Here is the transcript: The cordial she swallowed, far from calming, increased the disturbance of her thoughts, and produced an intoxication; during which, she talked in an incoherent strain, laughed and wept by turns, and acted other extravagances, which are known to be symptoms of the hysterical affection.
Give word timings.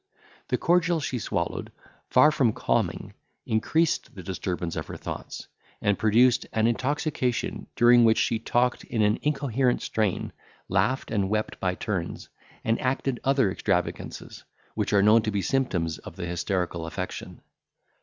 The 0.47 0.57
cordial 0.57 0.99
she 0.99 1.19
swallowed, 1.19 1.71
far 2.09 2.31
from 2.31 2.53
calming, 2.53 3.13
increased 3.45 4.15
the 4.15 4.23
disturbance 4.23 4.75
of 4.75 4.87
her 4.87 4.97
thoughts, 4.97 5.47
and 5.79 5.95
produced 5.95 6.47
an 6.53 6.65
intoxication; 6.65 7.67
during 7.75 8.03
which, 8.03 8.17
she 8.17 8.39
talked 8.39 8.83
in 8.85 9.03
an 9.03 9.19
incoherent 9.21 9.83
strain, 9.83 10.33
laughed 10.67 11.11
and 11.11 11.29
wept 11.29 11.59
by 11.59 11.75
turns, 11.75 12.29
and 12.63 12.81
acted 12.81 13.19
other 13.23 13.51
extravagances, 13.51 14.43
which 14.73 14.91
are 14.91 15.03
known 15.03 15.21
to 15.21 15.29
be 15.29 15.43
symptoms 15.43 15.99
of 15.99 16.15
the 16.15 16.25
hysterical 16.25 16.87
affection. 16.87 17.41